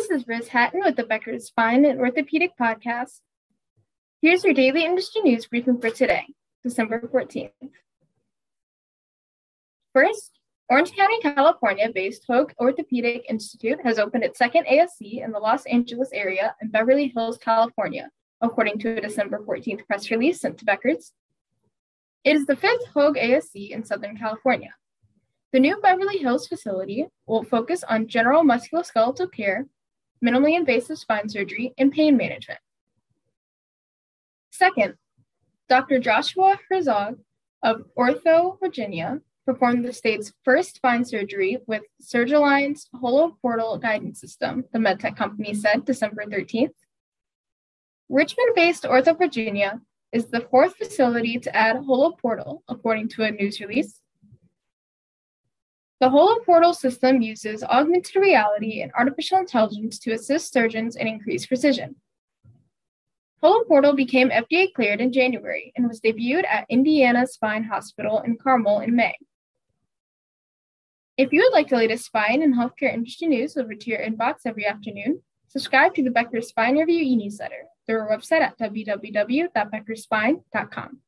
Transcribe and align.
This 0.00 0.22
is 0.22 0.26
Riz 0.26 0.48
Hatton 0.48 0.80
with 0.82 0.96
the 0.96 1.04
Becker's 1.04 1.48
Spine 1.48 1.84
and 1.84 2.00
Orthopedic 2.00 2.52
Podcast. 2.58 3.20
Here's 4.22 4.42
your 4.42 4.54
daily 4.54 4.82
industry 4.82 5.20
news 5.20 5.46
briefing 5.46 5.78
for 5.78 5.90
today, 5.90 6.24
December 6.64 7.00
14th. 7.00 7.50
First, 9.92 10.38
Orange 10.70 10.92
County, 10.96 11.20
California 11.20 11.90
based 11.94 12.24
Hoag 12.26 12.54
Orthopedic 12.58 13.26
Institute 13.28 13.78
has 13.84 13.98
opened 13.98 14.24
its 14.24 14.38
second 14.38 14.64
ASC 14.64 15.22
in 15.22 15.32
the 15.32 15.38
Los 15.38 15.66
Angeles 15.66 16.08
area 16.14 16.56
in 16.62 16.70
Beverly 16.70 17.12
Hills, 17.14 17.36
California, 17.36 18.08
according 18.40 18.78
to 18.78 18.96
a 18.96 19.02
December 19.02 19.44
14th 19.46 19.86
press 19.86 20.10
release 20.10 20.40
sent 20.40 20.56
to 20.56 20.64
Becker's. 20.64 21.12
It 22.24 22.36
is 22.36 22.46
the 22.46 22.56
fifth 22.56 22.86
Hoag 22.94 23.16
ASC 23.16 23.68
in 23.68 23.84
Southern 23.84 24.16
California. 24.16 24.72
The 25.52 25.60
new 25.60 25.78
Beverly 25.82 26.16
Hills 26.16 26.48
facility 26.48 27.08
will 27.26 27.42
focus 27.42 27.84
on 27.84 28.08
general 28.08 28.44
musculoskeletal 28.44 29.30
care 29.30 29.66
minimally 30.24 30.56
invasive 30.56 30.98
spine 30.98 31.28
surgery, 31.28 31.72
and 31.78 31.92
pain 31.92 32.16
management. 32.16 32.60
Second, 34.50 34.94
Dr. 35.68 35.98
Joshua 35.98 36.58
Herzog 36.68 37.18
of 37.62 37.84
Ortho, 37.96 38.58
Virginia, 38.60 39.20
performed 39.46 39.84
the 39.84 39.92
state's 39.92 40.32
first 40.44 40.76
spine 40.76 41.04
surgery 41.04 41.58
with 41.66 41.82
Surgalign's 42.02 42.88
HOLO 43.00 43.36
Portal 43.40 43.78
Guidance 43.78 44.20
System, 44.20 44.64
the 44.72 44.78
medtech 44.78 45.16
company 45.16 45.54
said 45.54 45.84
December 45.84 46.24
13th. 46.26 46.74
Richmond 48.08 48.54
based 48.54 48.84
Ortho, 48.84 49.16
Virginia 49.16 49.80
is 50.12 50.26
the 50.26 50.46
fourth 50.50 50.76
facility 50.76 51.38
to 51.38 51.56
add 51.56 51.76
HOLO 51.76 52.12
Portal, 52.12 52.62
according 52.68 53.08
to 53.08 53.22
a 53.22 53.30
news 53.30 53.60
release. 53.60 54.00
The 56.00 56.08
HOLO 56.08 56.40
Portal 56.46 56.72
system 56.72 57.20
uses 57.20 57.62
augmented 57.62 58.16
reality 58.16 58.80
and 58.80 58.90
artificial 58.92 59.36
intelligence 59.36 59.98
to 59.98 60.12
assist 60.12 60.50
surgeons 60.50 60.96
and 60.96 61.06
increase 61.06 61.44
precision. 61.44 61.96
HOLO 63.42 63.64
Portal 63.64 63.92
became 63.92 64.30
FDA 64.30 64.72
cleared 64.72 65.02
in 65.02 65.12
January 65.12 65.74
and 65.76 65.86
was 65.86 66.00
debuted 66.00 66.46
at 66.46 66.64
Indiana 66.70 67.26
Spine 67.26 67.64
Hospital 67.64 68.20
in 68.20 68.38
Carmel 68.38 68.80
in 68.80 68.96
May. 68.96 69.14
If 71.18 71.34
you 71.34 71.42
would 71.42 71.52
like 71.52 71.68
the 71.68 71.76
latest 71.76 72.06
spine 72.06 72.42
and 72.42 72.54
healthcare 72.54 72.94
industry 72.94 73.28
news 73.28 73.52
delivered 73.52 73.80
to 73.80 73.90
your 73.90 74.00
inbox 74.00 74.46
every 74.46 74.64
afternoon, 74.64 75.20
subscribe 75.48 75.94
to 75.96 76.02
the 76.02 76.10
Becker 76.10 76.40
Spine 76.40 76.78
Review 76.78 77.02
e-newsletter 77.02 77.66
through 77.86 77.98
our 77.98 78.08
website 78.08 78.40
at 78.40 78.58
www.beckerspine.com. 78.58 81.00